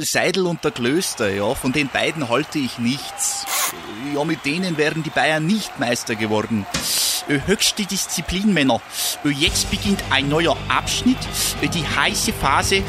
Seidel 0.00 0.46
und 0.46 0.64
der 0.64 0.70
Klöster, 0.70 1.32
ja, 1.32 1.54
von 1.54 1.72
den 1.72 1.88
beiden 1.88 2.28
halte 2.28 2.58
ich 2.58 2.78
nichts. 2.78 3.46
Ja, 4.14 4.24
mit 4.24 4.44
denen 4.44 4.76
wären 4.76 5.02
die 5.02 5.10
Bayern 5.10 5.46
nicht 5.46 5.78
Meister 5.78 6.14
geworden. 6.14 6.66
Höchste 7.46 7.84
Disziplin, 7.84 8.54
Männer. 8.54 8.80
Jetzt 9.24 9.70
beginnt 9.70 10.02
ein 10.10 10.28
neuer 10.28 10.56
Abschnitt, 10.68 11.18
die 11.62 11.84
heiße 11.86 12.32
Phase. 12.32 12.82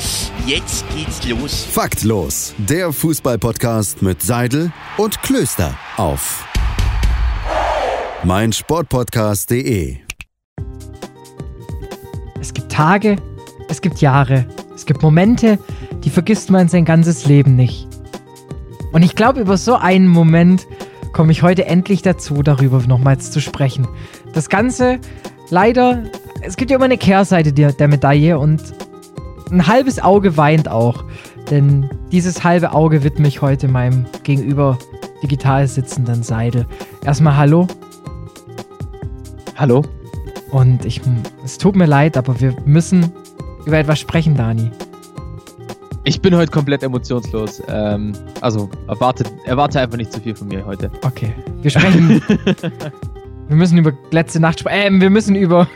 Jetzt 0.46 0.85
geht's 0.96 1.25
los. 1.27 1.65
Faktlos, 1.71 2.54
der 2.57 2.93
Fußballpodcast 2.93 4.02
mit 4.02 4.21
Seidel 4.21 4.71
und 4.97 5.21
Klöster 5.21 5.77
auf 5.97 6.45
meinsportpodcast.de. 8.23 9.97
Es 12.39 12.54
gibt 12.54 12.71
Tage, 12.71 13.18
es 13.68 13.81
gibt 13.81 14.00
Jahre, 14.00 14.45
es 14.73 14.86
gibt 14.86 15.02
Momente, 15.02 15.59
die 16.04 16.09
vergisst 16.09 16.50
man 16.50 16.68
sein 16.68 16.86
ganzes 16.86 17.25
Leben 17.25 17.55
nicht. 17.55 17.88
Und 18.92 19.04
ich 19.04 19.15
glaube, 19.15 19.42
über 19.42 19.57
so 19.57 19.75
einen 19.75 20.07
Moment 20.07 20.68
komme 21.14 21.32
ich 21.32 21.43
heute 21.43 21.65
endlich 21.65 22.01
dazu, 22.01 22.41
darüber 22.43 22.79
nochmals 22.87 23.32
zu 23.32 23.41
sprechen. 23.41 23.87
Das 24.33 24.50
Ganze, 24.50 25.00
leider, 25.50 26.04
es 26.41 26.55
gibt 26.55 26.71
ja 26.71 26.77
immer 26.77 26.86
eine 26.86 26.97
Kehrseite 26.97 27.54
der, 27.54 27.74
der 27.74 27.88
Medaille 27.88 28.39
und 28.39 28.61
ein 29.51 29.68
halbes 29.68 30.00
Auge 30.00 30.38
weint 30.38 30.69
auch. 30.69 31.04
Denn 31.50 31.89
dieses 32.11 32.44
halbe 32.44 32.73
Auge 32.73 33.03
widme 33.03 33.27
ich 33.27 33.41
heute 33.41 33.67
meinem 33.67 34.05
gegenüber 34.23 34.77
digital 35.23 35.67
sitzenden 35.67 36.23
Seidel. 36.23 36.66
Erstmal 37.03 37.38
Hallo. 37.38 37.67
Hallo. 39.55 39.83
Und 40.52 40.86
ich, 40.86 41.02
es 41.44 41.58
tut 41.58 41.75
mir 41.75 41.86
leid, 41.86 42.17
aber 42.17 42.39
wir 42.39 42.55
müssen 42.66 43.11
über 43.66 43.77
etwas 43.77 44.00
sprechen, 44.00 44.36
Dani. 44.36 44.72
Ich 46.09 46.19
bin 46.22 46.36
heute 46.36 46.52
komplett 46.52 46.81
emotionslos. 46.81 47.61
Ähm, 47.67 48.13
also 48.41 48.67
erwarte, 48.88 49.25
erwarte 49.45 49.80
einfach 49.80 49.97
nicht 49.97 50.11
zu 50.11 50.19
viel 50.19 50.35
von 50.35 50.47
mir 50.47 50.66
heute. 50.66 50.89
Okay. 51.03 51.31
Wir 51.61 51.69
sprechen. 51.69 52.19
wir 53.47 53.55
müssen 53.55 53.77
über 53.77 53.93
letzte 54.09 54.39
Nacht 54.39 54.61
sprechen. 54.61 54.97
Äh, 54.97 55.01
wir 55.01 55.11
müssen 55.11 55.35
über. 55.35 55.67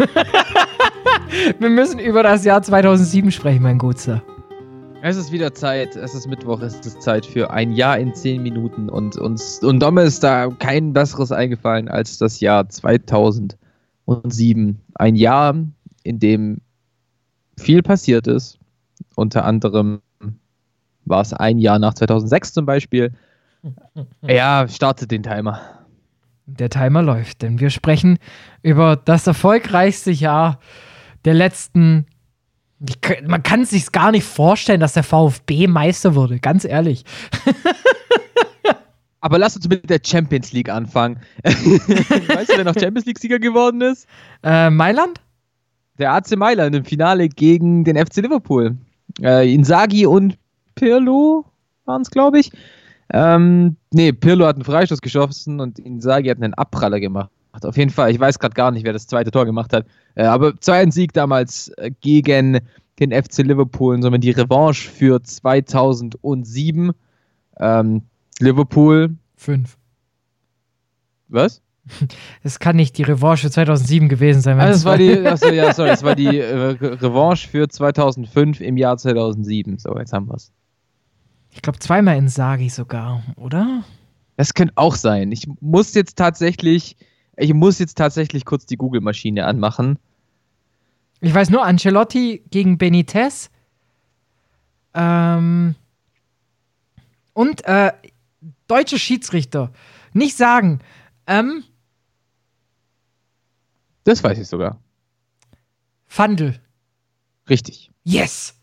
wir 1.60 1.70
müssen 1.70 2.00
über 2.00 2.24
das 2.24 2.44
Jahr 2.46 2.64
2007 2.64 3.30
sprechen, 3.30 3.62
mein 3.62 3.78
Guter. 3.78 4.24
Es 5.04 5.18
ist 5.18 5.32
wieder 5.32 5.54
Zeit. 5.54 5.96
Es 5.96 6.16
ist 6.16 6.28
Mittwoch. 6.28 6.62
Es 6.62 6.80
ist 6.80 7.00
Zeit 7.04 7.28
für 7.28 7.52
ein 7.52 7.72
Jahr 7.72 8.00
in 8.00 8.16
zehn 8.16 8.42
Minuten. 8.42 8.90
Und 8.90 9.16
uns 9.18 9.60
und 9.60 9.82
Domme 9.82 10.02
ist 10.02 10.24
da 10.24 10.48
kein 10.58 10.94
besseres 10.94 11.32
eingefallen 11.32 11.90
als 11.90 12.18
das 12.18 12.40
Jahr 12.40 12.68
2007. 12.68 14.80
Ein 14.96 15.16
Jahr, 15.16 15.56
in 16.02 16.18
dem 16.18 16.58
viel 17.56 17.84
passiert 17.84 18.26
ist. 18.26 18.58
Unter 19.16 19.46
anderem 19.46 20.00
war 21.06 21.22
es 21.22 21.34
ein 21.34 21.60
Jahr 21.60 21.80
nach 21.80 21.94
2006 21.94 22.54
zum 22.54 22.66
Beispiel. 22.66 23.12
Ja, 24.22 24.68
startet 24.68 25.12
den 25.12 25.24
Timer. 25.24 25.62
Der 26.46 26.70
Timer 26.70 27.02
läuft, 27.02 27.42
denn 27.42 27.62
wir 27.62 27.70
sprechen 27.70 28.20
über 28.62 28.98
das 28.98 29.26
erfolgreichste 29.26 30.12
Jahr 30.12 30.60
der 31.24 31.34
letzten. 31.34 32.06
Ich, 32.86 32.98
man 33.26 33.42
kann 33.42 33.62
es 33.62 33.70
sich 33.70 33.90
gar 33.94 34.12
nicht 34.12 34.26
vorstellen, 34.26 34.82
dass 34.82 34.94
der 34.94 35.04
VfB 35.04 35.68
Meister 35.68 36.16
wurde, 36.16 36.40
ganz 36.40 36.66
ehrlich. 36.66 37.06
Aber 39.22 39.38
lass 39.38 39.56
uns 39.56 39.70
mit 39.70 39.90
der 39.90 40.02
Champions 40.06 40.52
League 40.52 40.68
anfangen. 40.68 41.18
weißt 41.44 42.50
du, 42.50 42.58
wer 42.58 42.66
noch 42.66 42.78
Champions 42.78 43.06
League-Sieger 43.06 43.40
geworden 43.40 43.80
ist? 43.80 44.06
Äh, 44.44 44.70
Mailand? 44.70 45.22
Der 45.98 46.12
AC 46.12 46.36
Mailand 46.36 46.76
im 46.76 46.84
Finale 46.84 47.30
gegen 47.30 47.86
den 47.86 47.96
FC 47.96 48.18
Liverpool. 48.18 48.76
Äh, 49.22 49.54
Inzaghi 49.54 50.06
und 50.06 50.38
Pirlo 50.76 51.46
waren 51.86 52.02
es, 52.02 52.12
glaube 52.12 52.40
ich. 52.40 52.52
Ähm, 53.12 53.76
nee, 53.92 54.12
Pirlo 54.12 54.46
hat 54.46 54.56
einen 54.56 54.66
Freistoß 54.66 55.02
geschossen 55.02 55.60
und 55.60 55.80
Inzaghi 55.80 56.30
hat 56.30 56.38
einen 56.38 56.54
Abpraller 56.54 57.00
gemacht. 57.00 57.30
Auf 57.62 57.78
jeden 57.78 57.92
Fall, 57.92 58.10
ich 58.12 58.20
weiß 58.20 58.40
gerade 58.40 58.56
gar 58.56 58.72
nicht, 58.72 58.84
wer 58.84 58.94
das 58.94 59.06
zweite 59.06 59.30
Tor 59.30 59.46
gemacht 59.46 59.74
hat. 59.74 59.86
Äh, 60.16 60.24
aber 60.24 60.60
zweiten 60.60 60.92
Sieg 60.92 61.14
damals 61.14 61.70
äh, 61.78 61.92
gegen 62.02 62.60
den 63.00 63.12
FC 63.12 63.40
Liverpool, 63.40 64.02
sondern 64.02 64.22
die 64.22 64.32
Revanche 64.32 64.90
für 64.90 65.22
2007. 65.22 66.92
Ähm, 67.60 68.02
Liverpool. 68.40 69.16
Fünf. 69.36 69.78
Was? 71.28 71.62
Es 72.44 72.60
kann 72.60 72.78
nicht 72.78 72.98
die 72.98 73.04
Revanche 73.04 73.48
für 73.48 73.52
2007 73.52 74.08
gewesen 74.10 74.42
sein. 74.42 74.60
Also 74.60 74.74
das 74.74 74.86
war 74.86 74.98
die, 74.98 75.20
achso, 75.28 75.50
ja, 75.50 75.74
sorry, 75.74 75.90
das 75.90 76.04
war 76.04 76.16
die 76.16 76.38
äh, 76.38 76.56
Revanche 76.56 77.48
für 77.48 77.68
2005 77.68 78.62
im 78.62 78.78
Jahr 78.78 78.98
2007. 78.98 79.78
So, 79.80 79.98
jetzt 79.98 80.14
haben 80.14 80.28
wir 80.28 80.36
es. 80.36 80.52
Ich 81.54 81.62
glaube 81.62 81.80
zweimal 81.80 82.18
in 82.18 82.28
Sagi 82.28 82.70
sogar, 82.70 83.24
oder? 83.36 83.84
Das 84.38 84.54
könnte 84.54 84.74
auch 84.76 84.96
sein. 84.96 85.32
Ich 85.32 85.48
muss 85.62 85.94
jetzt 85.94 86.18
tatsächlich, 86.18 86.98
ich 87.38 87.54
muss 87.54 87.80
jetzt 87.80 87.98
tatsächlich 87.98 88.46
kurz 88.46 88.66
die 88.66 88.76
Google-Maschine 88.76 89.46
anmachen. 89.46 90.00
Ich 91.22 91.34
weiß 91.34 91.52
nur, 91.52 91.64
Ancelotti 91.64 92.44
gegen 92.50 92.78
Benitez. 92.78 93.50
Ähm, 94.96 95.76
und 97.34 97.64
äh, 97.66 97.94
deutsche 98.68 98.98
Schiedsrichter. 98.98 99.72
Nicht 100.14 100.36
sagen. 100.36 100.80
Ähm, 101.28 101.64
das 104.04 104.24
weiß 104.24 104.38
ich 104.40 104.48
sogar. 104.48 104.80
Fandel. 106.08 106.60
Richtig. 107.48 107.92
Yes! 108.04 108.56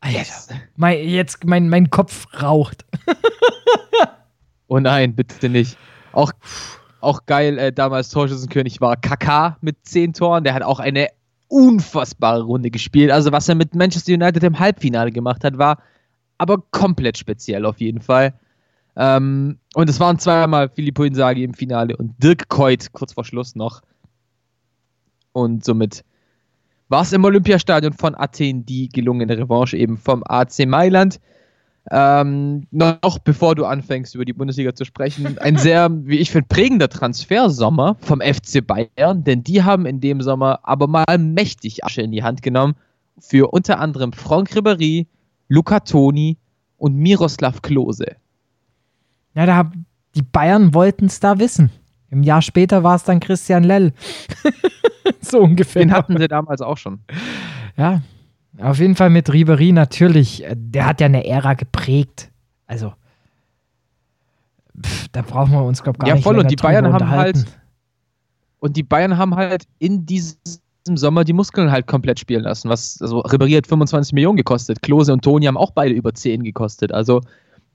Alter. 0.00 0.60
Mein, 0.76 1.08
jetzt 1.08 1.44
mein, 1.44 1.68
mein 1.68 1.90
Kopf 1.90 2.26
raucht. 2.40 2.84
oh 4.68 4.78
nein, 4.78 5.14
bitte 5.14 5.48
nicht. 5.48 5.76
Auch, 6.12 6.32
auch 7.00 7.26
geil, 7.26 7.58
äh, 7.58 7.72
damals 7.72 8.10
Torschützenkönig 8.10 8.80
war 8.80 8.96
KK 8.96 9.56
mit 9.60 9.76
10 9.82 10.12
Toren. 10.12 10.44
Der 10.44 10.54
hat 10.54 10.62
auch 10.62 10.80
eine 10.80 11.08
unfassbare 11.48 12.42
Runde 12.42 12.70
gespielt. 12.70 13.10
Also, 13.10 13.32
was 13.32 13.48
er 13.48 13.54
mit 13.54 13.74
Manchester 13.74 14.12
United 14.12 14.42
im 14.42 14.58
Halbfinale 14.58 15.10
gemacht 15.10 15.44
hat, 15.44 15.58
war 15.58 15.78
aber 16.38 16.58
komplett 16.70 17.18
speziell 17.18 17.64
auf 17.64 17.80
jeden 17.80 18.00
Fall. 18.00 18.34
Ähm, 18.96 19.58
und 19.74 19.90
es 19.90 20.00
waren 20.00 20.18
zweimal 20.18 20.68
Filippo 20.68 21.04
Inzaghi 21.04 21.44
im 21.44 21.54
Finale 21.54 21.96
und 21.96 22.14
Dirk 22.22 22.48
Keut 22.48 22.92
kurz 22.92 23.12
vor 23.12 23.24
Schluss 23.24 23.54
noch. 23.54 23.82
Und 25.32 25.64
somit 25.64 26.02
war 26.88 27.02
es 27.02 27.12
im 27.12 27.24
Olympiastadion 27.24 27.92
von 27.92 28.14
Athen 28.14 28.64
die 28.64 28.88
gelungene 28.88 29.36
Revanche 29.36 29.76
eben 29.76 29.96
vom 29.96 30.22
AC 30.26 30.66
Mailand. 30.66 31.20
Ähm, 31.90 32.66
noch 32.72 33.18
bevor 33.20 33.54
du 33.54 33.64
anfängst, 33.64 34.14
über 34.16 34.24
die 34.24 34.32
Bundesliga 34.32 34.74
zu 34.74 34.84
sprechen, 34.84 35.38
ein 35.38 35.56
sehr, 35.56 35.88
wie 36.04 36.18
ich 36.18 36.30
finde, 36.30 36.48
prägender 36.48 36.88
Transfersommer 36.88 37.96
vom 38.00 38.20
FC 38.20 38.66
Bayern, 38.66 39.22
denn 39.22 39.44
die 39.44 39.62
haben 39.62 39.86
in 39.86 40.00
dem 40.00 40.20
Sommer 40.20 40.60
aber 40.64 40.88
mal 40.88 41.18
mächtig 41.18 41.84
Asche 41.84 42.02
in 42.02 42.10
die 42.10 42.24
Hand 42.24 42.42
genommen 42.42 42.74
für 43.18 43.52
unter 43.52 43.78
anderem 43.78 44.12
Franck 44.12 44.50
Ribéry, 44.50 45.06
Luca 45.48 45.80
Toni 45.80 46.38
und 46.76 46.96
Miroslav 46.96 47.62
Klose. 47.62 48.16
Ja, 49.34 49.46
da 49.46 49.70
die 50.16 50.22
Bayern 50.22 50.74
wollten 50.74 51.06
es 51.06 51.20
da 51.20 51.38
wissen. 51.38 51.70
Im 52.10 52.22
Jahr 52.22 52.42
später 52.42 52.82
war 52.82 52.96
es 52.96 53.04
dann 53.04 53.20
Christian 53.20 53.64
Lell. 53.64 53.92
so 55.20 55.40
ungefähr. 55.40 55.82
Den 55.82 55.92
hatten 55.92 56.16
sie 56.16 56.28
damals 56.28 56.60
auch 56.60 56.78
schon. 56.78 57.00
Ja, 57.76 58.00
auf 58.58 58.78
jeden 58.78 58.94
Fall 58.94 59.10
mit 59.10 59.32
Ribery 59.32 59.72
natürlich. 59.72 60.44
Der 60.54 60.86
hat 60.86 61.00
ja 61.00 61.06
eine 61.06 61.26
Ära 61.26 61.54
geprägt. 61.54 62.30
Also, 62.66 62.94
pff, 64.80 65.08
da 65.08 65.22
brauchen 65.22 65.52
wir 65.52 65.62
uns, 65.62 65.82
glaube 65.82 65.96
ich, 65.96 66.00
gar 66.00 66.08
ja, 66.08 66.14
nicht 66.14 66.24
voll. 66.24 66.38
Und 66.38 66.50
die 66.50 66.56
Bayern 66.56 66.92
haben 66.92 67.10
halt. 67.10 67.44
Und 68.58 68.76
die 68.76 68.82
Bayern 68.82 69.16
haben 69.16 69.36
halt 69.36 69.64
in 69.78 70.06
diesem 70.06 70.38
Sommer 70.94 71.24
die 71.24 71.32
Muskeln 71.32 71.70
halt 71.70 71.86
komplett 71.86 72.18
spielen 72.18 72.44
lassen. 72.44 72.68
Was, 72.68 73.00
also 73.00 73.22
Ribéry 73.22 73.56
hat 73.56 73.66
25 73.66 74.12
Millionen 74.12 74.36
gekostet. 74.36 74.82
Klose 74.82 75.12
und 75.12 75.22
Toni 75.22 75.46
haben 75.46 75.56
auch 75.56 75.72
beide 75.72 75.94
über 75.94 76.14
10 76.14 76.42
gekostet. 76.42 76.92
Also, 76.92 77.20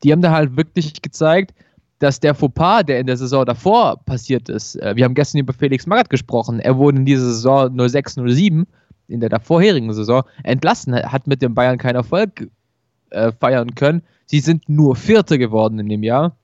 die 0.04 0.12
haben 0.12 0.22
da 0.22 0.32
halt 0.32 0.58
wirklich 0.58 1.02
gezeigt, 1.02 1.54
dass 2.02 2.20
der 2.20 2.34
Fauxpas, 2.34 2.84
der 2.84 3.00
in 3.00 3.06
der 3.06 3.16
Saison 3.16 3.46
davor 3.46 3.98
passiert 4.06 4.50
ist, 4.50 4.76
äh, 4.78 4.96
wir 4.96 5.06
haben 5.06 5.14
gestern 5.14 5.38
über 5.38 5.54
Felix 5.54 5.86
Magath 5.86 6.10
gesprochen, 6.10 6.60
er 6.60 6.76
wurde 6.78 6.98
in 6.98 7.06
dieser 7.06 7.26
Saison 7.26 7.78
06, 7.88 8.16
07, 8.26 8.66
in 9.08 9.20
der 9.20 9.40
vorherigen 9.40 9.94
Saison, 9.94 10.24
entlassen, 10.44 10.96
hat 10.96 11.28
mit 11.28 11.44
dem 11.44 11.54
Bayern 11.54 11.78
keinen 11.78 11.98
Erfolg 11.98 12.50
äh, 13.12 13.32
feiern 13.40 13.76
können. 13.76 14.02
Sie 14.26 14.40
sind 14.40 14.68
nur 14.68 14.96
Vierter 14.96 15.38
geworden 15.38 15.78
in 15.78 15.90
dem 15.90 16.02
Jahr. 16.02 16.36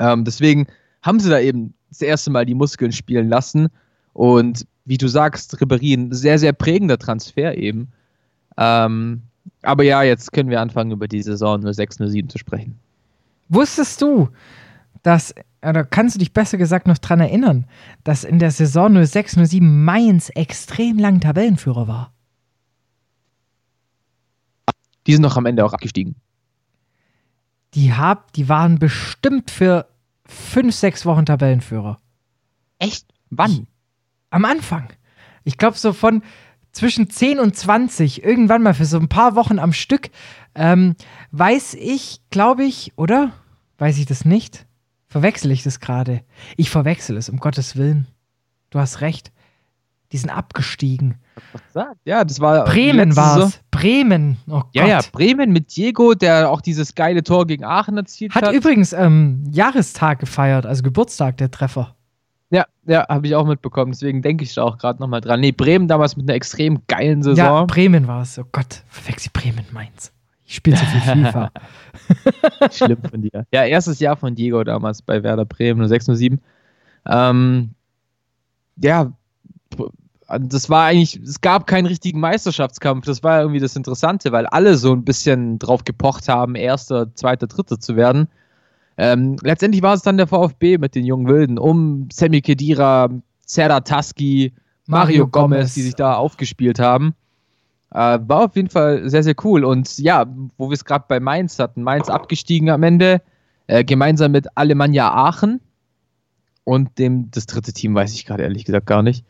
Ähm, 0.00 0.24
deswegen 0.24 0.66
haben 1.02 1.20
sie 1.20 1.30
da 1.30 1.38
eben 1.38 1.74
das 1.90 2.02
erste 2.02 2.30
Mal 2.30 2.44
die 2.44 2.54
Muskeln 2.54 2.90
spielen 2.90 3.28
lassen. 3.28 3.68
Und 4.14 4.66
wie 4.84 4.98
du 4.98 5.06
sagst, 5.06 5.54
Ribéry 5.58 5.94
ein 5.94 6.12
sehr, 6.12 6.40
sehr 6.40 6.52
prägender 6.52 6.98
Transfer 6.98 7.56
eben. 7.56 7.92
Ähm, 8.56 9.22
aber 9.62 9.84
ja, 9.84 10.02
jetzt 10.02 10.32
können 10.32 10.50
wir 10.50 10.60
anfangen, 10.60 10.90
über 10.90 11.06
die 11.06 11.22
Saison 11.22 11.62
06, 11.72 11.98
07 11.98 12.28
zu 12.28 12.38
sprechen. 12.38 12.78
Wusstest 13.48 14.02
du, 14.02 14.28
dass, 15.02 15.34
oder 15.62 15.84
kannst 15.84 16.14
du 16.14 16.18
dich 16.18 16.32
besser 16.32 16.58
gesagt 16.58 16.86
noch 16.86 16.98
daran 16.98 17.20
erinnern, 17.20 17.66
dass 18.04 18.24
in 18.24 18.38
der 18.38 18.50
Saison 18.50 19.04
06, 19.04 19.38
07 19.48 19.84
Mainz 19.84 20.30
extrem 20.34 20.98
lang 20.98 21.20
Tabellenführer 21.20 21.88
war? 21.88 22.12
Die 25.06 25.12
sind 25.12 25.22
noch 25.22 25.36
am 25.36 25.46
Ende 25.46 25.64
auch 25.64 25.72
abgestiegen. 25.72 26.14
die, 27.74 27.92
hab, 27.94 28.32
die 28.32 28.48
waren 28.48 28.78
bestimmt 28.78 29.50
für 29.50 29.88
fünf, 30.26 30.74
sechs 30.74 31.06
Wochen 31.06 31.26
Tabellenführer. 31.26 31.98
Echt? 32.78 33.06
Wann? 33.30 33.66
Am 34.30 34.44
Anfang. 34.44 34.92
Ich 35.44 35.58
glaube, 35.58 35.78
so 35.78 35.92
von 35.92 36.22
zwischen 36.72 37.10
10 37.10 37.38
und 37.38 37.56
20, 37.56 38.24
irgendwann 38.24 38.62
mal 38.62 38.74
für 38.74 38.84
so 38.84 38.98
ein 38.98 39.08
paar 39.08 39.34
Wochen 39.34 39.58
am 39.58 39.72
Stück, 39.72 40.10
ähm, 40.54 40.94
weiß 41.30 41.74
ich, 41.74 42.20
glaube 42.30 42.64
ich, 42.64 42.92
oder? 42.96 43.32
Weiß 43.78 43.98
ich 43.98 44.06
das 44.06 44.24
nicht? 44.24 44.66
Verwechsel 45.12 45.50
ich 45.50 45.62
das 45.62 45.78
gerade? 45.78 46.22
Ich 46.56 46.70
verwechsel 46.70 47.18
es, 47.18 47.28
um 47.28 47.38
Gottes 47.38 47.76
Willen. 47.76 48.06
Du 48.70 48.78
hast 48.78 49.02
recht. 49.02 49.30
Die 50.10 50.16
sind 50.16 50.30
abgestiegen. 50.30 51.18
Ja, 52.04 52.24
das 52.24 52.40
war. 52.40 52.64
Bremen 52.64 53.14
war 53.14 53.38
es. 53.38 53.60
Bremen. 53.70 54.38
Oh 54.46 54.60
Gott. 54.60 54.68
Ja, 54.74 54.86
ja, 54.86 55.00
Bremen 55.12 55.52
mit 55.52 55.76
Diego, 55.76 56.14
der 56.14 56.50
auch 56.50 56.62
dieses 56.62 56.94
geile 56.94 57.22
Tor 57.22 57.46
gegen 57.46 57.64
Aachen 57.64 57.96
erzielt 57.96 58.34
hat. 58.34 58.42
Hat 58.44 58.54
übrigens 58.54 58.92
ähm, 58.94 59.44
Jahrestag 59.50 60.18
gefeiert, 60.18 60.64
also 60.64 60.82
Geburtstag, 60.82 61.36
der 61.36 61.50
Treffer. 61.50 61.94
ja, 62.50 62.66
ja, 62.86 63.06
habe 63.08 63.26
ich 63.26 63.34
auch 63.34 63.46
mitbekommen. 63.46 63.92
Deswegen 63.92 64.22
denke 64.22 64.44
ich 64.44 64.54
da 64.54 64.62
auch 64.64 64.78
gerade 64.78 65.00
nochmal 65.00 65.20
dran. 65.20 65.40
Nee, 65.40 65.52
Bremen 65.52 65.88
damals 65.88 66.16
mit 66.16 66.26
einer 66.28 66.36
extrem 66.36 66.80
geilen 66.88 67.18
Ja, 67.18 67.34
Saison. 67.34 67.66
Bremen 67.66 68.06
war 68.06 68.22
es. 68.22 68.38
Oh 68.38 68.44
Gott, 68.50 68.82
verwechsel 68.88 69.30
Bremen 69.32 69.66
Mainz. 69.72 70.12
Ich 70.44 70.56
spiele 70.56 70.76
zu 70.76 70.84
viel 70.84 71.00
FIFA. 71.00 71.50
Schlimm 72.72 72.98
von 73.08 73.22
dir. 73.22 73.46
Ja, 73.52 73.64
erstes 73.64 74.00
Jahr 74.00 74.16
von 74.16 74.34
Diego 74.34 74.64
damals 74.64 75.02
bei 75.02 75.22
Werder 75.22 75.44
Bremen 75.44 75.86
0607. 75.88 76.40
Ähm, 77.06 77.70
ja, 78.76 79.12
das 80.28 80.70
war 80.70 80.86
eigentlich, 80.86 81.16
es 81.20 81.40
gab 81.40 81.66
keinen 81.66 81.86
richtigen 81.86 82.20
Meisterschaftskampf. 82.20 83.04
Das 83.04 83.22
war 83.22 83.40
irgendwie 83.40 83.60
das 83.60 83.76
Interessante, 83.76 84.32
weil 84.32 84.46
alle 84.46 84.76
so 84.76 84.92
ein 84.92 85.04
bisschen 85.04 85.58
drauf 85.58 85.84
gepocht 85.84 86.28
haben, 86.28 86.54
Erster, 86.54 87.14
Zweiter, 87.14 87.46
Dritter 87.46 87.78
zu 87.78 87.96
werden. 87.96 88.28
Ähm, 88.96 89.36
letztendlich 89.42 89.82
war 89.82 89.94
es 89.94 90.02
dann 90.02 90.16
der 90.16 90.26
VfB 90.26 90.78
mit 90.78 90.94
den 90.94 91.04
jungen 91.04 91.26
Wilden 91.26 91.58
um 91.58 92.08
Sammy 92.12 92.40
Kedira, 92.40 93.08
Serdar 93.46 93.84
Taski, 93.84 94.52
Mario, 94.86 95.26
Mario 95.26 95.28
Gomez, 95.28 95.58
Gomez. 95.58 95.74
die 95.74 95.82
sich 95.82 95.94
da 95.94 96.14
aufgespielt 96.14 96.78
haben. 96.78 97.14
Äh, 97.94 98.18
war 98.26 98.44
auf 98.44 98.56
jeden 98.56 98.70
Fall 98.70 99.08
sehr, 99.08 99.22
sehr 99.22 99.34
cool. 99.44 99.64
Und 99.64 99.98
ja, 99.98 100.26
wo 100.56 100.70
wir 100.70 100.74
es 100.74 100.84
gerade 100.84 101.04
bei 101.08 101.20
Mainz 101.20 101.58
hatten, 101.58 101.82
Mainz 101.82 102.08
abgestiegen 102.08 102.70
am 102.70 102.82
Ende, 102.82 103.20
äh, 103.66 103.84
gemeinsam 103.84 104.32
mit 104.32 104.56
Alemannia 104.56 105.12
Aachen 105.12 105.60
und 106.64 106.98
dem, 106.98 107.30
das 107.30 107.46
dritte 107.46 107.72
Team 107.72 107.94
weiß 107.94 108.14
ich 108.14 108.24
gerade 108.24 108.44
ehrlich 108.44 108.64
gesagt 108.64 108.86
gar 108.86 109.02
nicht. 109.02 109.24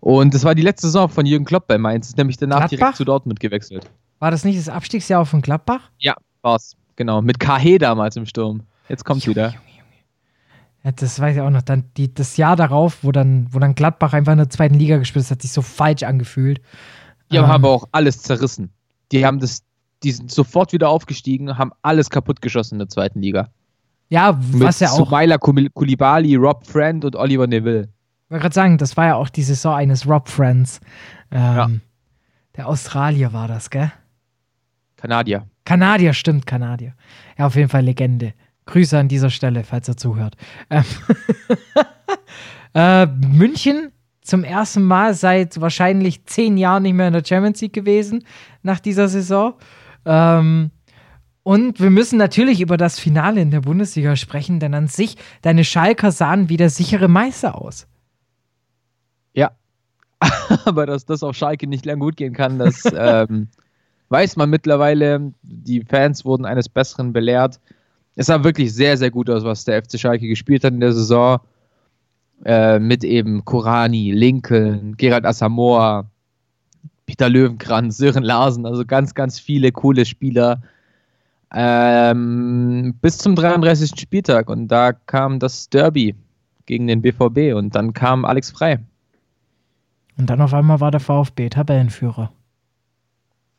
Und 0.00 0.34
das 0.34 0.44
war 0.44 0.54
die 0.54 0.62
letzte 0.62 0.86
Saison 0.86 1.08
von 1.08 1.26
Jürgen 1.26 1.44
Klopp 1.44 1.66
bei 1.66 1.78
Mainz, 1.78 2.08
ist 2.08 2.16
nämlich 2.16 2.36
danach 2.36 2.58
Gladbach? 2.58 2.78
direkt 2.78 2.96
zu 2.96 3.04
Dortmund 3.04 3.40
gewechselt. 3.40 3.90
War 4.20 4.30
das 4.30 4.44
nicht 4.44 4.58
das 4.58 4.68
Abstiegsjahr 4.68 5.26
von 5.26 5.42
Gladbach? 5.42 5.90
Ja, 5.98 6.14
war's. 6.42 6.76
Genau, 6.94 7.22
mit 7.22 7.40
Kahe 7.40 7.78
damals 7.78 8.16
im 8.16 8.24
Sturm. 8.24 8.62
Jetzt 8.88 9.04
kommt's 9.04 9.24
Junge, 9.24 9.36
wieder. 9.36 9.46
Junge, 9.48 9.58
Junge. 9.78 9.88
Ja, 10.84 10.92
das 10.92 11.18
weiß 11.18 11.36
ich 11.36 11.42
auch 11.42 11.50
noch. 11.50 11.62
Dann 11.62 11.84
die, 11.96 12.14
das 12.14 12.36
Jahr 12.36 12.56
darauf, 12.56 13.02
wo 13.02 13.10
dann, 13.10 13.48
wo 13.50 13.58
dann 13.58 13.74
Gladbach 13.74 14.12
einfach 14.12 14.32
in 14.32 14.38
der 14.38 14.48
zweiten 14.48 14.74
Liga 14.74 14.96
gespielt 14.96 15.24
hat, 15.24 15.32
hat 15.32 15.42
sich 15.42 15.52
so 15.52 15.60
falsch 15.60 16.04
angefühlt. 16.04 16.60
Die 17.30 17.36
Ähm, 17.36 17.42
haben 17.42 17.50
aber 17.52 17.70
auch 17.70 17.88
alles 17.92 18.22
zerrissen. 18.22 18.70
Die 19.12 19.24
haben 19.24 19.38
das, 19.40 19.62
die 20.02 20.12
sind 20.12 20.30
sofort 20.30 20.72
wieder 20.72 20.88
aufgestiegen, 20.88 21.58
haben 21.58 21.72
alles 21.82 22.10
kaputt 22.10 22.40
geschossen 22.42 22.74
in 22.76 22.78
der 22.80 22.88
zweiten 22.88 23.20
Liga. 23.20 23.48
Ja, 24.08 24.38
was 24.52 24.80
mit 24.80 24.88
ja 24.88 24.90
auch. 24.94 24.98
Sumaila 25.06 25.36
Kul- 25.36 25.70
Kulibali, 25.70 26.36
Rob 26.36 26.66
Friend 26.66 27.04
und 27.04 27.16
Oliver 27.16 27.46
Neville. 27.46 27.88
Ich 28.24 28.30
wollte 28.30 28.42
gerade 28.42 28.54
sagen, 28.54 28.78
das 28.78 28.96
war 28.96 29.06
ja 29.06 29.14
auch 29.16 29.28
die 29.28 29.42
Saison 29.42 29.74
eines 29.74 30.06
Rob 30.08 30.28
Friends. 30.28 30.80
Ähm, 31.30 31.40
Ja. 31.56 31.70
Der 32.56 32.68
Australier 32.68 33.32
war 33.32 33.48
das, 33.48 33.68
gell? 33.70 33.92
Kanadier. 34.96 35.46
Kanadier, 35.64 36.12
stimmt, 36.14 36.46
Kanadier. 36.46 36.94
Ja, 37.36 37.46
auf 37.46 37.54
jeden 37.56 37.68
Fall 37.68 37.82
Legende. 37.84 38.32
Grüße 38.66 38.98
an 38.98 39.08
dieser 39.08 39.30
Stelle, 39.30 39.62
falls 39.62 39.88
er 39.88 39.96
zuhört. 39.96 40.36
Ähm 40.70 40.84
äh, 42.74 43.06
München 43.06 43.92
zum 44.26 44.44
ersten 44.44 44.82
Mal 44.82 45.14
seit 45.14 45.60
wahrscheinlich 45.60 46.24
zehn 46.26 46.56
Jahren 46.56 46.82
nicht 46.82 46.94
mehr 46.94 47.08
in 47.08 47.12
der 47.12 47.24
Champions 47.24 47.60
League 47.60 47.72
gewesen 47.72 48.24
nach 48.62 48.80
dieser 48.80 49.08
Saison. 49.08 49.54
Ähm, 50.04 50.70
und 51.42 51.80
wir 51.80 51.90
müssen 51.90 52.18
natürlich 52.18 52.60
über 52.60 52.76
das 52.76 52.98
Finale 52.98 53.40
in 53.40 53.52
der 53.52 53.60
Bundesliga 53.60 54.16
sprechen, 54.16 54.58
denn 54.58 54.74
an 54.74 54.88
sich, 54.88 55.16
deine 55.42 55.62
Schalker 55.62 56.10
sahen 56.10 56.48
wie 56.48 56.56
der 56.56 56.70
sichere 56.70 57.06
Meister 57.06 57.60
aus. 57.60 57.86
Ja. 59.32 59.52
aber 60.64 60.86
dass 60.86 61.04
das 61.04 61.22
auf 61.22 61.36
Schalke 61.36 61.68
nicht 61.68 61.86
lang 61.86 62.00
gut 62.00 62.16
gehen 62.16 62.32
kann, 62.32 62.58
das 62.58 62.82
ähm, 62.96 63.48
weiß 64.08 64.36
man 64.36 64.50
mittlerweile. 64.50 65.32
Die 65.42 65.82
Fans 65.82 66.24
wurden 66.24 66.46
eines 66.46 66.68
Besseren 66.68 67.12
belehrt. 67.12 67.60
Es 68.16 68.26
sah 68.26 68.42
wirklich 68.42 68.74
sehr, 68.74 68.96
sehr 68.96 69.10
gut 69.10 69.30
aus, 69.30 69.44
was 69.44 69.64
der 69.64 69.82
FC 69.84 70.00
Schalke 70.00 70.26
gespielt 70.26 70.64
hat 70.64 70.72
in 70.72 70.80
der 70.80 70.92
Saison. 70.92 71.38
Äh, 72.44 72.78
mit 72.78 73.02
eben 73.02 73.44
Korani, 73.44 74.12
Lincoln, 74.12 74.96
Gerald 74.96 75.24
Asamoah, 75.24 76.04
Peter 77.06 77.28
Löwenkranz, 77.28 77.96
Sören 77.96 78.22
Larsen, 78.22 78.66
also 78.66 78.84
ganz, 78.84 79.14
ganz 79.14 79.38
viele 79.38 79.72
coole 79.72 80.04
Spieler. 80.04 80.60
Ähm, 81.54 82.94
bis 83.00 83.18
zum 83.18 83.36
33. 83.36 83.98
Spieltag 83.98 84.50
und 84.50 84.68
da 84.68 84.92
kam 84.92 85.38
das 85.38 85.70
Derby 85.70 86.14
gegen 86.66 86.88
den 86.88 87.00
BVB 87.00 87.54
und 87.54 87.74
dann 87.74 87.92
kam 87.92 88.24
Alex 88.24 88.50
Frei. 88.50 88.80
Und 90.18 90.28
dann 90.28 90.40
auf 90.40 90.52
einmal 90.52 90.80
war 90.80 90.90
der 90.90 91.00
VfB 91.00 91.48
Tabellenführer. 91.48 92.32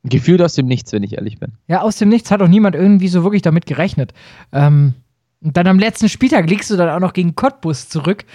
Gefühlt 0.04 0.42
aus 0.42 0.54
dem 0.54 0.68
Nichts, 0.68 0.92
wenn 0.94 1.04
ich 1.04 1.14
ehrlich 1.14 1.40
bin. 1.40 1.54
Ja, 1.68 1.82
aus 1.82 1.98
dem 1.98 2.10
Nichts 2.10 2.32
hat 2.32 2.42
auch 2.42 2.48
niemand 2.48 2.76
irgendwie 2.76 3.08
so 3.08 3.24
wirklich 3.24 3.42
damit 3.42 3.66
gerechnet. 3.66 4.14
Ähm, 4.52 4.94
und 5.44 5.56
dann 5.58 5.68
am 5.68 5.80
letzten 5.80 6.10
Spieltag 6.10 6.50
liegst 6.50 6.70
du 6.72 6.76
dann 6.78 6.90
auch 6.90 7.00
noch 7.00 7.14
gegen 7.14 7.36
Cottbus 7.36 7.90
zurück, 7.90 8.26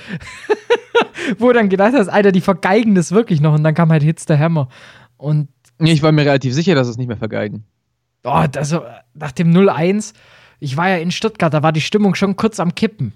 wo 1.39 1.49
du 1.49 1.55
dann 1.55 1.69
gedacht 1.69 1.95
hast, 1.95 2.09
Alter, 2.09 2.33
die 2.33 2.41
vergeigen 2.41 2.95
das 2.95 3.13
wirklich 3.13 3.41
noch. 3.41 3.55
Und 3.55 3.65
dann 3.65 3.75
kam 3.75 3.91
halt 3.91 4.03
Hits 4.03 4.27
der 4.27 4.39
Hammer. 4.39 4.69
Und 5.17 5.49
Nee, 5.79 5.93
Ich 5.93 6.03
war 6.03 6.13
mir 6.13 6.25
relativ 6.25 6.55
sicher, 6.55 6.75
dass 6.75 6.87
es 6.89 6.97
nicht 6.97 7.09
mehr 7.09 7.17
vergeigen. 7.17 7.65
oh, 8.25 8.31
also 8.57 8.83
nach 9.15 9.33
dem 9.33 9.51
0-1, 9.53 10.13
ich 10.61 10.77
war 10.77 10.89
ja 10.91 10.97
in 10.99 11.11
Stuttgart, 11.11 11.53
da 11.53 11.63
war 11.65 11.73
die 11.73 11.81
Stimmung 11.81 12.15
schon 12.15 12.37
kurz 12.37 12.61
am 12.61 12.75
Kippen. 12.75 13.15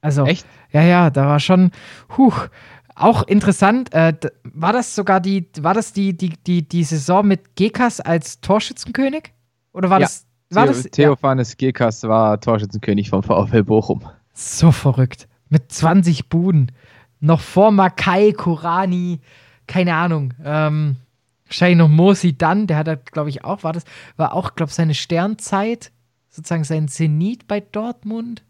Also, 0.00 0.24
Echt? 0.26 0.44
ja, 0.72 0.82
ja, 0.82 1.10
da 1.10 1.26
war 1.26 1.38
schon, 1.38 1.70
huch, 2.16 2.48
auch 2.96 3.22
interessant, 3.28 3.92
äh, 3.94 4.14
war 4.42 4.72
das 4.72 4.96
sogar 4.96 5.20
die, 5.20 5.46
war 5.60 5.74
das 5.74 5.92
die, 5.92 6.16
die, 6.16 6.30
die, 6.44 6.66
die 6.68 6.82
Saison 6.82 7.24
mit 7.26 7.54
Gekas 7.54 8.00
als 8.00 8.40
Torschützenkönig? 8.40 9.32
Oder 9.72 9.88
war 9.90 10.00
Ja. 10.00 10.06
das, 10.06 10.26
war 10.54 10.66
das, 10.66 10.84
ja. 10.84 10.90
Theophanes 10.90 11.56
Gekas 11.56 12.02
war 12.04 12.40
Torschützenkönig 12.40 13.10
vom 13.10 13.22
VfL 13.22 13.64
Bochum. 13.64 14.02
So 14.32 14.72
verrückt. 14.72 15.28
Mit 15.48 15.70
20 15.70 16.28
Buden. 16.28 16.72
Noch 17.20 17.40
vor 17.40 17.70
Makai, 17.70 18.32
Korani, 18.32 19.20
keine 19.66 19.94
Ahnung. 19.94 20.34
Ähm, 20.44 20.96
wahrscheinlich 21.46 21.78
noch 21.78 21.88
Mosi 21.88 22.36
dann, 22.36 22.66
der 22.66 22.78
hat, 22.78 23.12
glaube 23.12 23.30
ich, 23.30 23.44
auch, 23.44 23.62
war 23.62 23.72
das, 23.72 23.84
war 24.16 24.34
auch, 24.34 24.54
glaube 24.54 24.70
ich, 24.70 24.74
seine 24.74 24.94
Sternzeit, 24.94 25.92
sozusagen 26.28 26.64
sein 26.64 26.88
Zenit 26.88 27.46
bei 27.46 27.60
Dortmund. 27.60 28.42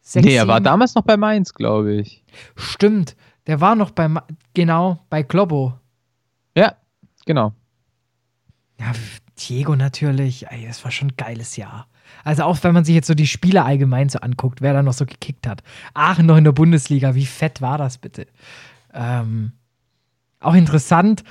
Sechs, 0.00 0.26
nee, 0.26 0.34
er 0.34 0.48
war 0.48 0.60
damals 0.60 0.96
noch 0.96 1.04
bei 1.04 1.16
Mainz, 1.16 1.54
glaube 1.54 1.94
ich. 1.94 2.24
Stimmt, 2.56 3.14
der 3.46 3.60
war 3.60 3.76
noch 3.76 3.92
bei, 3.92 4.10
genau, 4.52 4.98
bei 5.08 5.22
Globo. 5.22 5.74
Ja, 6.56 6.74
genau. 7.24 7.52
Ja, 8.80 8.92
Diego 9.48 9.76
natürlich. 9.76 10.46
Ey, 10.48 10.66
das 10.66 10.84
war 10.84 10.90
schon 10.90 11.08
ein 11.08 11.16
geiles 11.16 11.56
Jahr. 11.56 11.86
Also 12.24 12.44
auch 12.44 12.58
wenn 12.62 12.74
man 12.74 12.84
sich 12.84 12.94
jetzt 12.94 13.06
so 13.06 13.14
die 13.14 13.26
Spiele 13.26 13.64
allgemein 13.64 14.08
so 14.08 14.18
anguckt, 14.20 14.60
wer 14.60 14.72
da 14.72 14.82
noch 14.82 14.92
so 14.92 15.06
gekickt 15.06 15.46
hat. 15.46 15.62
Aachen 15.94 16.26
noch 16.26 16.36
in 16.36 16.44
der 16.44 16.52
Bundesliga, 16.52 17.14
wie 17.14 17.26
fett 17.26 17.60
war 17.60 17.78
das 17.78 17.98
bitte? 17.98 18.26
Ähm, 18.92 19.52
auch 20.40 20.54
interessant 20.54 21.24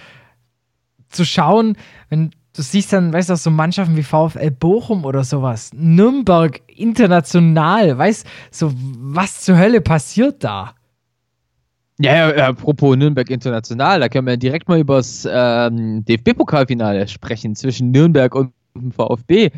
zu 1.09 1.25
schauen, 1.25 1.77
wenn 2.09 2.31
du 2.55 2.61
siehst 2.61 2.93
dann, 2.93 3.13
weißt 3.13 3.29
du, 3.29 3.33
auch 3.33 3.37
so 3.37 3.51
Mannschaften 3.51 3.95
wie 3.95 4.03
VfL 4.03 4.51
Bochum 4.51 5.05
oder 5.05 5.23
sowas, 5.23 5.71
Nürnberg 5.73 6.61
international, 6.67 7.97
weißt 7.97 8.25
so, 8.49 8.73
was 8.75 9.41
zur 9.41 9.57
Hölle 9.57 9.81
passiert 9.81 10.43
da? 10.43 10.75
Ja, 12.03 12.35
ja, 12.35 12.47
apropos 12.47 12.95
Nürnberg 12.97 13.29
International, 13.29 13.99
da 13.99 14.09
können 14.09 14.27
wir 14.27 14.37
direkt 14.37 14.67
mal 14.67 14.79
über 14.79 14.97
das 14.97 15.27
ähm, 15.29 16.03
DFB-Pokalfinale 16.05 17.07
sprechen 17.07 17.55
zwischen 17.55 17.91
Nürnberg 17.91 18.33
und 18.35 18.53
dem 18.75 18.91
VfB. 18.91 19.49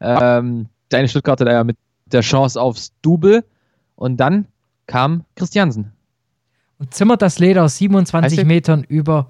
Ähm, 0.00 0.66
deine 0.88 1.08
Stuttgarter 1.08 1.44
da 1.44 1.52
ja 1.52 1.64
mit 1.64 1.76
der 2.06 2.20
Chance 2.20 2.60
aufs 2.60 2.92
Double 3.02 3.44
und 3.94 4.18
dann 4.18 4.46
kam 4.86 5.24
Christiansen. 5.34 5.92
und 6.78 6.92
zimmert 6.94 7.22
das 7.22 7.38
Leder 7.38 7.64
aus 7.64 7.78
27 7.78 8.24
Heißt 8.24 8.38
der- 8.38 8.44
Metern 8.44 8.84
über 8.84 9.28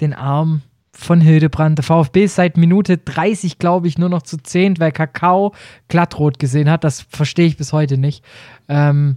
den 0.00 0.12
Arm 0.14 0.62
von 0.92 1.20
Hildebrand. 1.22 1.78
Der 1.78 1.84
VfB 1.84 2.24
ist 2.24 2.34
seit 2.34 2.56
Minute 2.58 2.98
30, 2.98 3.58
glaube 3.58 3.88
ich, 3.88 3.96
nur 3.96 4.10
noch 4.10 4.22
zu 4.22 4.36
10, 4.36 4.78
weil 4.78 4.92
Kakao 4.92 5.54
glattrot 5.88 6.38
gesehen 6.38 6.68
hat. 6.70 6.84
Das 6.84 7.00
verstehe 7.00 7.46
ich 7.46 7.56
bis 7.56 7.72
heute 7.72 7.96
nicht. 7.96 8.22
Ähm, 8.68 9.16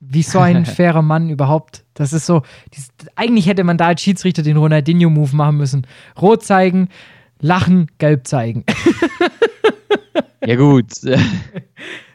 wie 0.00 0.22
so 0.22 0.38
ein 0.38 0.64
fairer 0.66 1.02
Mann 1.02 1.30
überhaupt. 1.30 1.84
Das 1.94 2.12
ist 2.12 2.26
so. 2.26 2.42
Dies, 2.74 2.88
eigentlich 3.16 3.46
hätte 3.46 3.64
man 3.64 3.78
da 3.78 3.88
als 3.88 4.02
Schiedsrichter 4.02 4.42
den 4.42 4.56
Ronaldinho-Move 4.56 5.34
machen 5.34 5.56
müssen. 5.56 5.86
Rot 6.20 6.44
zeigen, 6.44 6.88
lachen, 7.40 7.90
gelb 7.98 8.26
zeigen. 8.26 8.64
Ja 10.44 10.56
gut, 10.56 10.92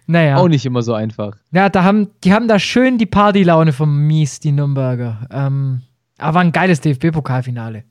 Naja. 0.07 0.37
Auch 0.37 0.47
nicht 0.47 0.65
immer 0.65 0.81
so 0.81 0.93
einfach. 0.93 1.37
Ja, 1.51 1.69
da 1.69 1.83
haben, 1.83 2.09
die 2.23 2.33
haben 2.33 2.47
da 2.47 2.57
schön 2.57 2.97
die 2.97 3.05
Partylaune 3.05 3.73
vom 3.73 4.07
Mies, 4.07 4.39
die 4.39 4.51
Nürnberger. 4.51 5.27
Ähm, 5.31 5.81
aber 6.17 6.39
ein 6.39 6.51
geiles 6.51 6.81
DFB-Pokalfinale. 6.81 7.83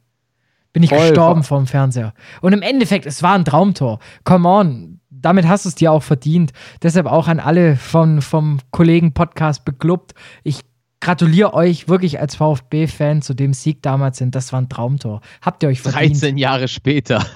Bin 0.73 0.83
ich 0.83 0.91
Voll, 0.91 1.01
gestorben 1.01 1.43
vorm 1.43 1.67
Fernseher. 1.67 2.15
Und 2.41 2.55
im 2.55 2.63
Endeffekt, 2.63 3.07
es 3.07 3.23
war 3.23 3.35
ein 3.35 3.45
Traumtor. 3.45 3.99
Come 4.25 4.49
on. 4.49 4.92
Damit 5.23 5.47
hast 5.47 5.65
du 5.65 5.69
es 5.69 5.75
dir 5.75 5.93
auch 5.93 6.03
verdient. 6.03 6.53
Deshalb 6.83 7.07
auch 7.07 7.29
an 7.29 7.41
alle 7.41 7.77
von, 7.77 8.21
vom 8.21 8.59
Kollegen-Podcast 8.71 9.65
beglubbt. 9.65 10.15
Ich 10.43 10.61
gratuliere 11.01 11.53
euch 11.55 11.89
wirklich 11.89 12.21
als 12.21 12.37
VfB-Fan 12.37 13.23
zu 13.23 13.35
dem 13.35 13.53
Sieg 13.53 13.83
damals, 13.83 14.19
denn 14.19 14.31
das 14.31 14.53
war 14.53 14.61
ein 14.61 14.69
Traumtor. 14.69 15.21
Habt 15.41 15.63
ihr 15.63 15.69
euch 15.69 15.81
verdient. 15.81 16.15
13 16.15 16.39
Jahre 16.39 16.69
später. 16.69 17.27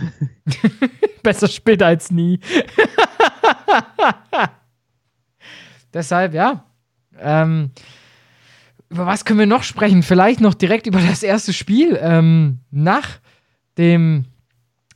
Besser 1.23 1.49
später 1.49 1.87
als 1.87 2.11
nie. 2.11 2.39
Deshalb, 5.93 6.35
ja. 6.35 6.65
Ähm, 7.19 7.71
über 8.89 9.07
was 9.07 9.25
können 9.25 9.41
wir 9.41 9.47
noch 9.47 9.65
sprechen? 9.65 10.03
Vielleicht 10.03 10.41
noch 10.41 10.55
direkt 10.55 10.87
über 10.87 11.01
das 11.01 11.23
erste 11.23 11.53
Spiel. 11.53 11.99
Ähm, 12.01 12.61
nach 12.71 13.19
dem, 13.79 14.27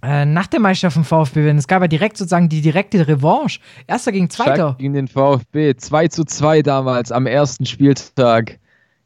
nach 0.02 0.46
der 0.46 0.60
Meisterschaft 0.60 0.94
vom 0.94 1.04
VfB, 1.04 1.44
denn 1.44 1.58
es 1.58 1.68
gab 1.68 1.82
ja 1.82 1.88
direkt 1.88 2.16
sozusagen 2.16 2.48
die 2.48 2.62
direkte 2.62 3.06
Revanche. 3.06 3.60
Erster 3.86 4.12
gegen 4.12 4.30
Zweiter. 4.30 4.56
Schalke 4.56 4.76
gegen 4.78 4.94
den 4.94 5.08
VfB. 5.08 5.76
2 5.76 6.08
zu 6.08 6.24
2 6.24 6.62
damals 6.62 7.12
am 7.12 7.26
ersten 7.26 7.66
Spieltag. 7.66 8.58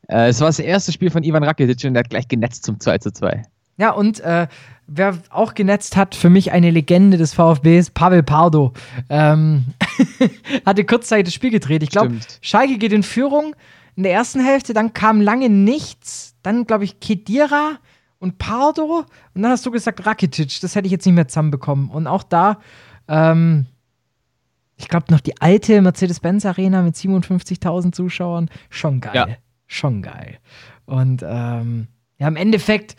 Äh, 0.09 0.29
es 0.29 0.41
war 0.41 0.49
das 0.49 0.59
erste 0.59 0.93
Spiel 0.93 1.11
von 1.11 1.25
Ivan 1.25 1.43
Rakitic 1.43 1.85
und 1.85 1.95
der 1.95 2.05
hat 2.05 2.11
gleich 2.11 2.29
genetzt 2.29 2.65
zum 2.65 2.79
2 2.79 2.99
zu 2.99 3.13
2. 3.13 3.43
Ja, 3.77 3.91
und 3.91 4.21
äh, 4.21 4.47
wer 4.87 5.19
auch 5.31 5.55
genetzt 5.55 5.97
hat, 5.97 6.15
für 6.15 6.31
mich 6.31 6.53
eine 6.53 6.71
Legende 6.71 7.17
des 7.17 7.35
VfBs, 7.35 7.91
Pavel 7.91 8.23
Pardo. 8.23 8.73
Ähm, 9.09 9.65
hatte 10.67 10.85
kurzzeitig 10.85 11.27
das 11.27 11.35
Spiel 11.35 11.51
gedreht. 11.51 11.83
Ich 11.83 11.91
glaube. 11.91 12.15
Schalke 12.41 12.79
geht 12.79 12.93
in 12.93 13.03
Führung 13.03 13.55
in 13.97 14.03
der 14.03 14.13
ersten 14.13 14.41
Hälfte, 14.45 14.75
dann 14.75 14.93
kam 14.93 15.21
lange 15.21 15.49
nichts. 15.49 16.35
Dann, 16.43 16.67
glaube 16.67 16.85
ich, 16.85 17.01
Kedira 17.01 17.79
und 18.25 18.39
Pardo. 18.39 19.05
Und 19.35 19.43
dann 19.43 19.53
hast 19.53 19.65
du 19.65 19.71
gesagt, 19.71 20.05
Rakitic. 20.05 20.61
Das 20.61 20.75
hätte 20.75 20.87
ich 20.87 20.93
jetzt 20.93 21.05
nicht 21.07 21.15
mehr 21.15 21.29
zusammenbekommen. 21.29 21.91
Und 21.91 22.07
auch 22.07 22.23
da, 22.25 22.59
ähm, 23.07 23.67
ich 24.77 24.89
glaube, 24.89 25.13
noch 25.13 25.21
die 25.21 25.41
alte 25.41 25.81
Mercedes-Benz 25.83 26.47
Arena 26.47 26.83
mit 26.83 26.97
57.000 26.97 27.93
Zuschauern. 27.93 28.49
Schon 28.71 29.01
geil. 29.01 29.13
Ja. 29.15 29.29
Schon 29.67 30.03
geil. 30.03 30.39
Und 30.87 31.23
ähm, 31.25 31.87
ja, 32.19 32.27
im 32.27 32.37
Endeffekt, 32.37 32.97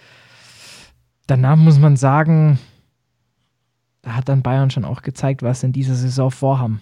danach 1.28 1.58
muss 1.58 1.80
man 1.80 1.98
sagen, 1.98 2.60
da 4.04 4.16
hat 4.16 4.30
dann 4.30 4.44
Bayern 4.44 4.70
schon 4.70 4.86
auch 4.86 5.02
gezeigt, 5.02 5.42
was 5.42 5.62
sie 5.62 5.68
in 5.68 5.74
dieser 5.74 5.96
Saison 5.96 6.30
vorhaben. 6.30 6.82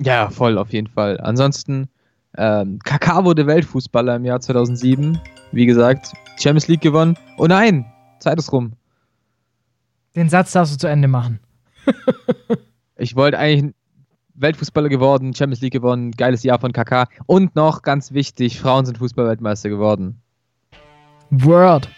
Ja, 0.00 0.30
voll, 0.30 0.56
auf 0.56 0.72
jeden 0.72 0.88
Fall. 0.88 1.20
Ansonsten, 1.20 1.88
ähm, 2.38 2.78
Kaká 2.84 3.24
wurde 3.24 3.46
Weltfußballer 3.46 4.16
im 4.16 4.24
Jahr 4.24 4.40
2007. 4.40 5.18
Wie 5.52 5.66
gesagt, 5.66 6.12
Champions 6.38 6.68
League 6.68 6.80
gewonnen. 6.80 7.16
Oh 7.38 7.46
nein, 7.46 7.86
Zeit 8.20 8.38
ist 8.38 8.52
rum. 8.52 8.72
Den 10.14 10.28
Satz 10.28 10.52
darfst 10.52 10.74
du 10.74 10.78
zu 10.78 10.86
Ende 10.88 11.08
machen. 11.08 11.40
Ich 12.98 13.16
wollte 13.16 13.36
eigentlich 13.36 13.74
Weltfußballer 14.34 14.88
geworden, 14.88 15.34
Champions 15.34 15.60
League 15.60 15.72
gewonnen, 15.72 16.12
geiles 16.12 16.44
Jahr 16.44 16.60
von 16.60 16.72
Kaká. 16.72 17.08
Und 17.26 17.56
noch 17.56 17.82
ganz 17.82 18.12
wichtig, 18.12 18.60
Frauen 18.60 18.86
sind 18.86 18.98
Fußballweltmeister 18.98 19.68
geworden. 19.68 20.20
Word. 21.30 21.88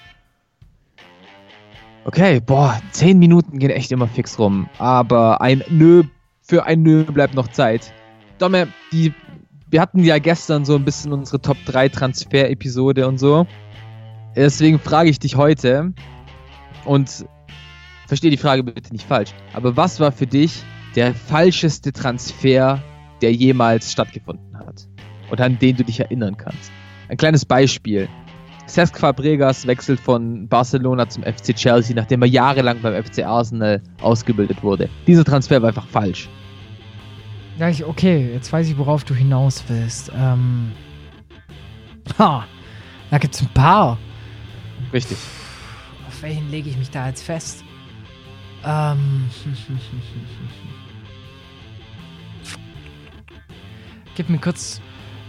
Okay, 2.06 2.40
boah, 2.40 2.80
zehn 2.92 3.18
Minuten 3.18 3.58
gehen 3.58 3.70
echt 3.70 3.92
immer 3.92 4.06
fix 4.06 4.38
rum. 4.38 4.68
Aber 4.78 5.40
ein 5.40 5.62
Nö, 5.68 6.04
für 6.40 6.64
ein 6.64 6.82
Nö 6.82 7.04
bleibt 7.04 7.34
noch 7.34 7.48
Zeit. 7.48 7.92
Domme, 8.38 8.68
die, 8.92 9.12
wir 9.70 9.80
hatten 9.80 10.04
ja 10.04 10.18
gestern 10.18 10.64
so 10.64 10.74
ein 10.74 10.84
bisschen 10.84 11.12
unsere 11.12 11.40
Top 11.40 11.56
3 11.66 11.88
Transfer-Episode 11.88 13.06
und 13.06 13.18
so. 13.18 13.46
Deswegen 14.36 14.78
frage 14.78 15.10
ich 15.10 15.18
dich 15.18 15.36
heute 15.36 15.92
und 16.84 17.24
verstehe 18.06 18.30
die 18.30 18.36
Frage 18.36 18.64
bitte 18.64 18.92
nicht 18.92 19.06
falsch. 19.06 19.30
Aber 19.52 19.76
was 19.76 20.00
war 20.00 20.12
für 20.12 20.26
dich 20.26 20.62
der 20.96 21.14
falscheste 21.14 21.92
Transfer, 21.92 22.82
der 23.22 23.32
jemals 23.32 23.92
stattgefunden 23.92 24.56
hat? 24.58 24.88
Und 25.30 25.40
an 25.40 25.58
den 25.58 25.76
du 25.76 25.84
dich 25.84 26.00
erinnern 26.00 26.36
kannst? 26.36 26.70
Ein 27.08 27.16
kleines 27.16 27.44
Beispiel. 27.44 28.08
Cesc 28.66 28.98
Fabregas 28.98 29.66
wechselt 29.66 30.00
von 30.00 30.48
Barcelona 30.48 31.08
zum 31.08 31.22
FC 31.22 31.54
Chelsea, 31.54 31.94
nachdem 31.94 32.22
er 32.22 32.28
jahrelang 32.28 32.80
beim 32.80 33.02
FC 33.02 33.24
Arsenal 33.24 33.82
ausgebildet 34.00 34.62
wurde. 34.62 34.88
Dieser 35.06 35.24
Transfer 35.24 35.60
war 35.60 35.68
einfach 35.68 35.86
falsch. 35.86 36.28
Ja, 37.58 37.68
ich, 37.68 37.84
okay, 37.84 38.32
jetzt 38.32 38.52
weiß 38.52 38.68
ich, 38.68 38.78
worauf 38.78 39.04
du 39.04 39.14
hinaus 39.14 39.62
willst. 39.68 40.10
Ähm. 40.16 40.72
Ha, 42.18 42.44
da 43.10 43.18
gibt's 43.18 43.42
ein 43.42 43.48
paar. 43.54 43.98
Richtig. 44.92 45.18
Auf 46.06 46.22
welchen 46.22 46.50
lege 46.50 46.68
ich 46.70 46.76
mich 46.76 46.90
da 46.90 47.08
jetzt 47.08 47.22
fest? 47.22 47.64
Ähm. 48.64 49.24
Gib 54.16 54.28
mir 54.28 54.38
kurz 54.38 54.80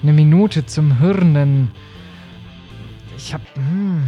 eine 0.04 0.14
Minute 0.14 0.66
zum 0.66 1.00
Hirnen. 1.00 1.72
Ich 3.18 3.34
hab. 3.34 3.42
hm, 3.56 4.04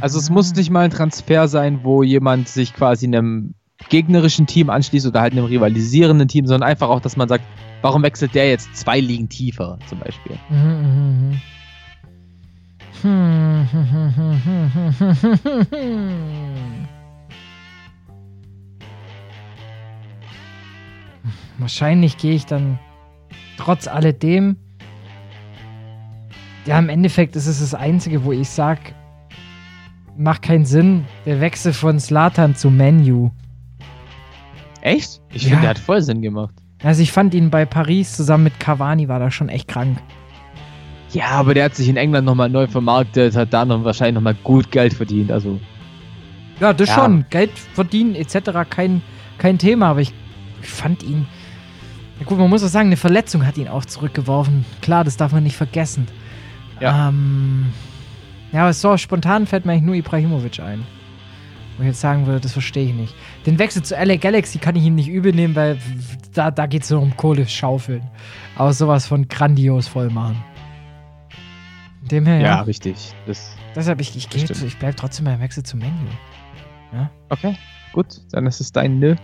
Also 0.00 0.18
es 0.18 0.28
muss 0.28 0.54
nicht 0.54 0.70
mal 0.70 0.84
ein 0.84 0.90
Transfer 0.90 1.48
sein, 1.48 1.80
wo 1.82 2.02
jemand 2.02 2.48
sich 2.48 2.74
quasi 2.74 3.06
einem 3.06 3.54
gegnerischen 3.88 4.46
Team 4.46 4.68
anschließt 4.68 5.06
oder 5.06 5.20
halt 5.20 5.32
einem 5.32 5.44
rivalisierenden 5.46 6.28
Team, 6.28 6.46
sondern 6.46 6.68
einfach 6.68 6.88
auch, 6.88 7.00
dass 7.00 7.16
man 7.16 7.28
sagt, 7.28 7.44
warum 7.82 8.02
wechselt 8.02 8.34
der 8.34 8.50
jetzt 8.50 8.74
zwei 8.76 9.00
Ligen 9.00 9.28
tiefer 9.28 9.78
zum 9.88 9.98
Beispiel? 10.00 10.36
Mhm, 10.50 11.40
mhm, 13.02 13.66
mhm. 15.70 16.86
Wahrscheinlich 21.58 22.16
gehe 22.18 22.34
ich 22.34 22.46
dann 22.46 22.78
trotz 23.56 23.88
alledem. 23.88 24.56
Ja, 26.66 26.78
im 26.78 26.88
Endeffekt 26.88 27.36
ist 27.36 27.46
es 27.46 27.60
das 27.60 27.74
Einzige, 27.74 28.24
wo 28.24 28.32
ich 28.32 28.48
sag, 28.48 28.78
macht 30.16 30.42
keinen 30.42 30.64
Sinn, 30.64 31.04
der 31.24 31.40
Wechsel 31.40 31.72
von 31.72 32.00
Slatan 32.00 32.54
zu 32.56 32.70
Menu. 32.70 33.30
Echt? 34.80 35.20
Ich 35.32 35.44
Ja. 35.44 35.50
finde, 35.50 35.62
der 35.62 35.70
hat 35.70 35.78
voll 35.78 36.02
Sinn 36.02 36.22
gemacht. 36.22 36.54
Also 36.82 37.02
ich 37.02 37.10
fand 37.12 37.34
ihn 37.34 37.50
bei 37.50 37.64
Paris 37.64 38.14
zusammen 38.16 38.44
mit 38.44 38.60
Cavani 38.60 39.08
war 39.08 39.18
da 39.18 39.30
schon 39.30 39.48
echt 39.48 39.68
krank. 39.68 39.98
Ja, 41.16 41.28
aber 41.30 41.54
der 41.54 41.64
hat 41.64 41.74
sich 41.74 41.88
in 41.88 41.96
England 41.96 42.26
nochmal 42.26 42.50
neu 42.50 42.66
vermarktet, 42.66 43.34
hat 43.36 43.54
da 43.54 43.64
noch 43.64 43.82
wahrscheinlich 43.84 44.16
nochmal 44.16 44.34
gut 44.44 44.70
Geld 44.70 44.92
verdient. 44.92 45.32
Also 45.32 45.58
Ja, 46.60 46.74
das 46.74 46.90
Ja. 46.90 46.94
schon. 46.96 47.24
Geld 47.30 47.50
verdienen 47.72 48.14
etc. 48.14 48.50
kein, 48.68 49.00
kein 49.38 49.56
Thema, 49.56 49.86
aber 49.88 50.00
ich, 50.02 50.12
ich 50.62 50.68
fand 50.68 51.02
ihn. 51.02 51.26
Ja 52.20 52.26
gut, 52.26 52.36
man 52.38 52.50
muss 52.50 52.62
auch 52.62 52.68
sagen, 52.68 52.88
eine 52.88 52.96
Verletzung 52.98 53.46
hat 53.46 53.56
ihn 53.56 53.68
auch 53.68 53.86
zurückgeworfen. 53.86 54.64
Klar, 54.82 55.04
das 55.04 55.16
darf 55.16 55.32
man 55.32 55.42
nicht 55.42 55.56
vergessen. 55.56 56.06
Ja. 56.80 57.08
Ähm, 57.08 57.66
ja, 58.52 58.62
aber 58.64 58.72
so 58.74 58.96
spontan 58.98 59.46
fällt 59.46 59.64
mir 59.64 59.72
eigentlich 59.72 59.84
nur 59.84 59.94
Ibrahimovic 59.94 60.60
ein. 60.60 60.82
Wo 61.76 61.82
ich 61.82 61.88
jetzt 61.88 62.00
sagen 62.02 62.26
würde, 62.26 62.40
das 62.40 62.52
verstehe 62.52 62.86
ich 62.88 62.94
nicht. 62.94 63.14
Den 63.46 63.58
Wechsel 63.58 63.82
zu 63.82 63.94
LA 63.94 64.16
Galaxy 64.16 64.58
kann 64.58 64.76
ich 64.76 64.84
ihm 64.84 64.94
nicht 64.94 65.08
übel 65.08 65.32
nehmen, 65.32 65.54
weil 65.56 65.78
da, 66.34 66.50
da 66.50 66.66
geht 66.66 66.82
es 66.84 66.90
nur 66.90 67.00
um 67.00 67.16
Kohle 67.16 67.46
schaufeln. 67.46 68.02
Aber 68.56 68.72
sowas 68.74 69.06
von 69.06 69.28
grandios 69.28 69.88
voll 69.88 70.08
machen. 70.10 70.42
Dem 72.10 72.26
her, 72.26 72.36
ja. 72.38 72.42
ja, 72.46 72.60
richtig. 72.62 73.14
Das, 73.26 73.56
Deshalb, 73.74 74.00
ich, 74.00 74.16
ich, 74.16 74.28
gehe 74.30 74.44
zu- 74.44 74.66
ich 74.66 74.78
bleibe 74.78 74.96
trotzdem 74.96 75.24
beim 75.24 75.40
Wechsel 75.40 75.62
zum 75.62 75.80
Menu. 75.80 75.92
okay, 77.28 77.56
gut, 77.92 78.20
dann 78.32 78.46
ist 78.46 78.60
es 78.60 78.72
dein 78.72 78.98
Nö. 78.98 79.16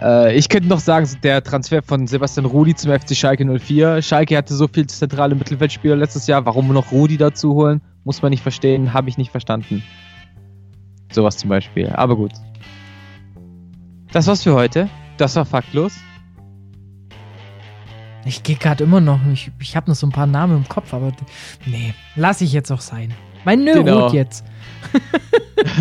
Äh, 0.00 0.36
ich 0.36 0.48
könnte 0.48 0.68
noch 0.68 0.78
sagen, 0.80 1.08
der 1.22 1.42
Transfer 1.42 1.82
von 1.82 2.06
Sebastian 2.06 2.44
Rudi 2.46 2.74
zum 2.74 2.92
FC 2.92 3.16
Schalke 3.16 3.44
04. 3.58 4.02
Schalke 4.02 4.36
hatte 4.36 4.54
so 4.54 4.68
viel 4.68 4.86
zentrale 4.86 5.34
Mittelfeldspieler 5.34 5.96
letztes 5.96 6.26
Jahr. 6.26 6.44
Warum 6.44 6.68
noch 6.68 6.92
Rudi 6.92 7.16
dazu 7.16 7.54
holen? 7.54 7.80
Muss 8.04 8.20
man 8.22 8.30
nicht 8.30 8.42
verstehen, 8.42 8.92
habe 8.92 9.08
ich 9.08 9.16
nicht 9.18 9.30
verstanden. 9.30 9.82
Sowas 11.10 11.38
zum 11.38 11.48
Beispiel. 11.48 11.88
Aber 11.90 12.14
gut. 12.16 12.32
Das 14.12 14.26
war's 14.26 14.42
für 14.42 14.54
heute. 14.54 14.88
Das 15.16 15.34
war 15.36 15.44
faktlos. 15.46 15.96
Ich 18.26 18.42
gehe 18.42 18.56
gerade 18.56 18.84
immer 18.84 19.00
noch. 19.00 19.20
Ich, 19.32 19.50
ich 19.60 19.76
habe 19.76 19.88
noch 19.90 19.96
so 19.96 20.06
ein 20.06 20.12
paar 20.12 20.26
Namen 20.26 20.56
im 20.58 20.68
Kopf, 20.68 20.92
aber 20.92 21.12
nee, 21.64 21.94
lass 22.16 22.40
ich 22.40 22.52
jetzt 22.52 22.70
auch 22.72 22.80
sein. 22.80 23.14
Mein 23.44 23.62
Nö 23.64 23.72
Genau. 23.74 24.04
ruht 24.04 24.12
jetzt. 24.12 24.44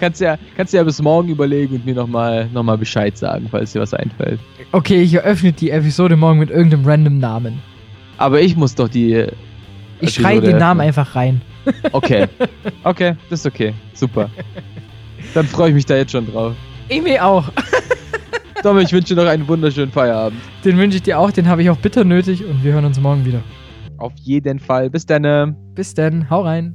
Kannst 0.00 0.20
ja, 0.20 0.36
kannst 0.56 0.72
ja 0.72 0.84
bis 0.84 1.02
morgen 1.02 1.28
überlegen 1.28 1.74
und 1.74 1.84
mir 1.84 1.94
nochmal 1.96 2.48
noch 2.52 2.62
mal 2.62 2.78
Bescheid 2.78 3.18
sagen, 3.18 3.48
falls 3.50 3.72
dir 3.72 3.80
was 3.80 3.92
einfällt. 3.94 4.38
Okay, 4.70 5.02
ich 5.02 5.14
eröffne 5.14 5.50
die 5.52 5.70
Episode 5.70 6.14
morgen 6.14 6.38
mit 6.38 6.50
irgendeinem 6.50 6.86
random 6.86 7.18
Namen. 7.18 7.60
Aber 8.16 8.40
ich 8.40 8.54
muss 8.56 8.76
doch 8.76 8.88
die. 8.88 9.26
Ich 10.00 10.14
schreie 10.14 10.40
den 10.40 10.58
Namen 10.58 10.80
einfach 10.80 11.16
rein. 11.16 11.42
Okay. 11.92 12.26
Okay, 12.84 13.16
das 13.28 13.40
ist 13.40 13.46
okay. 13.46 13.74
Super. 13.92 14.30
Dann 15.34 15.46
freue 15.46 15.70
ich 15.70 15.74
mich 15.74 15.84
da 15.86 15.96
jetzt 15.96 16.12
schon 16.12 16.30
drauf. 16.32 16.54
Ich 16.88 17.02
mich 17.02 17.20
auch. 17.20 17.50
Tom, 18.62 18.78
ich 18.78 18.92
wünsche 18.92 19.14
dir 19.14 19.22
noch 19.22 19.30
einen 19.30 19.46
wunderschönen 19.46 19.92
Feierabend. 19.92 20.40
Den 20.64 20.76
wünsche 20.78 20.96
ich 20.96 21.02
dir 21.02 21.18
auch, 21.18 21.30
den 21.30 21.48
habe 21.48 21.62
ich 21.62 21.70
auch 21.70 21.76
bitter 21.76 22.04
nötig 22.04 22.44
und 22.44 22.64
wir 22.64 22.72
hören 22.72 22.84
uns 22.84 23.00
morgen 23.00 23.24
wieder. 23.24 23.40
Auf 23.98 24.12
jeden 24.16 24.58
Fall. 24.58 24.90
Bis 24.90 25.06
dann. 25.06 25.56
Bis 25.74 25.94
dann, 25.94 26.28
hau 26.28 26.42
rein. 26.42 26.74